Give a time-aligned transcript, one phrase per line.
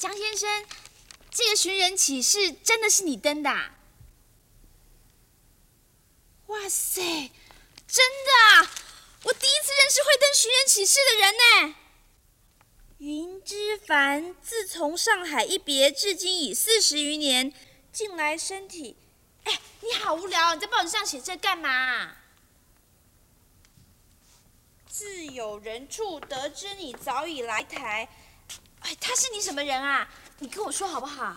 [0.00, 0.64] 江先生，
[1.30, 3.50] 这个寻人启事真的是你登的？
[3.50, 3.74] 啊
[6.46, 7.02] 哇塞，
[7.86, 8.70] 真的啊！
[9.24, 11.74] 我第一次认识会登寻人启事的人呢。
[12.96, 17.52] 云之凡自从上海一别，至今已四十余年。
[17.92, 18.96] 近来身体……
[19.44, 22.16] 哎，你好无聊，你在报纸上写这干嘛？
[24.88, 28.08] 自有人处得知你早已来台。
[28.90, 30.08] 哎，他是你什么人啊？
[30.40, 31.36] 你跟我说好不好？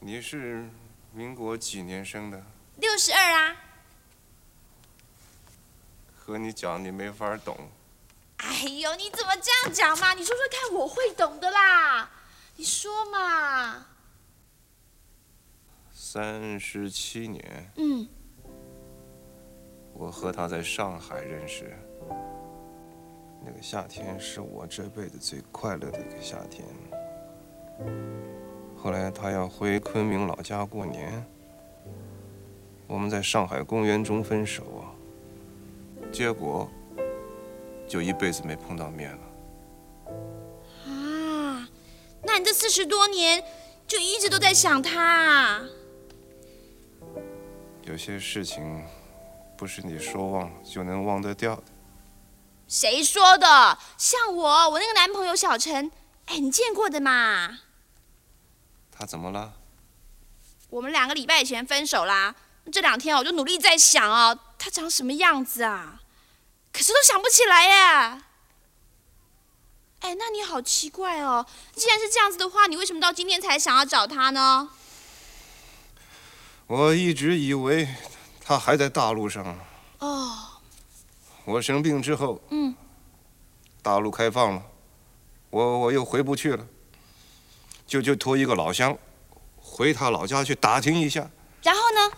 [0.00, 0.68] 你是
[1.12, 2.44] 民国几年生的？
[2.78, 3.56] 六十二啊。
[6.16, 7.56] 和你讲，你没法懂。
[8.38, 10.14] 哎呦，你怎么这样讲嘛？
[10.14, 12.10] 你说说看，我会懂的啦。
[12.56, 13.86] 你说嘛。
[15.92, 17.72] 三十七年。
[17.76, 18.08] 嗯。
[19.92, 21.76] 我和他在上海认识。
[23.44, 26.64] 那个夏天是我这辈子最快乐的一个夏天。
[28.76, 31.24] 后来他要回昆明老家过年，
[32.86, 34.92] 我们在上海公园中分手啊。
[36.12, 36.68] 结果。
[37.88, 39.18] 就一辈子没碰到面了。
[40.84, 41.66] 啊，
[42.22, 43.42] 那你这四十多年
[43.86, 45.62] 就一直都在想他啊？
[47.84, 48.84] 有些事情
[49.56, 51.62] 不是你说忘就能忘得掉的。
[52.68, 53.78] 谁说的？
[53.96, 55.90] 像我，我那个男朋友小陈，
[56.26, 57.60] 哎，你见过的嘛？
[58.92, 59.54] 他怎么了？
[60.68, 62.34] 我们两个礼拜以前分手啦。
[62.70, 66.02] 这两天我就努力在想哦，他长什么样子啊？
[66.70, 68.22] 可是都想不起来耶！
[70.00, 71.46] 哎，那你好奇怪哦。
[71.74, 74.68] 既然是这样子的话，你为什么到今天才想要找他呢？
[76.66, 77.88] 我一直以为
[78.44, 79.58] 他还在大陆上。
[81.48, 81.54] 哦。
[81.54, 82.74] 我生病之后，嗯，
[83.82, 84.62] 大陆开放了，
[85.50, 86.66] 我我又回不去了，
[87.86, 88.96] 就就托一个老乡，
[89.56, 91.28] 回他老家去打听一下。
[91.62, 92.16] 然后呢？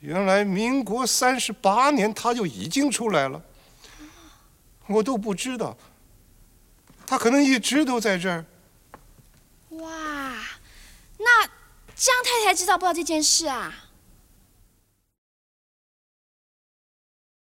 [0.00, 3.40] 原来民国三十八年他就已经出来了，
[4.88, 5.76] 我都不知道，
[7.06, 8.44] 他可能一直都在这儿。
[9.70, 9.88] 哇，
[11.18, 11.46] 那
[11.94, 13.72] 江太太知道不知道这件事啊？